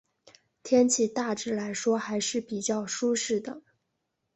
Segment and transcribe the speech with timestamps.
[0.63, 3.61] 天气大致来说还是比较舒适的。